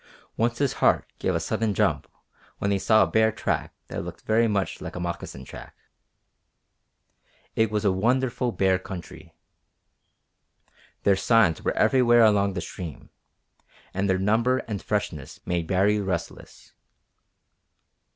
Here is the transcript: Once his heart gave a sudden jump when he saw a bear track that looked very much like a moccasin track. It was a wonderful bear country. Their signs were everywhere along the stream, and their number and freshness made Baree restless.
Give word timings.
Once 0.35 0.57
his 0.57 0.73
heart 0.81 1.05
gave 1.19 1.35
a 1.35 1.39
sudden 1.39 1.75
jump 1.75 2.07
when 2.57 2.71
he 2.71 2.79
saw 2.79 3.03
a 3.03 3.11
bear 3.11 3.31
track 3.31 3.71
that 3.85 4.03
looked 4.03 4.21
very 4.21 4.47
much 4.47 4.81
like 4.81 4.95
a 4.95 4.99
moccasin 4.99 5.45
track. 5.45 5.75
It 7.55 7.69
was 7.69 7.85
a 7.85 7.91
wonderful 7.91 8.51
bear 8.51 8.79
country. 8.79 9.35
Their 11.03 11.15
signs 11.15 11.61
were 11.61 11.77
everywhere 11.77 12.23
along 12.25 12.53
the 12.53 12.61
stream, 12.61 13.11
and 13.93 14.09
their 14.09 14.17
number 14.17 14.57
and 14.67 14.81
freshness 14.81 15.39
made 15.45 15.67
Baree 15.67 15.99
restless. 15.99 16.73